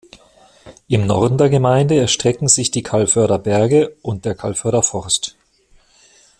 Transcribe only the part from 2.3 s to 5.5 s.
sich die Calvörder Berge und der Calvörder Forst.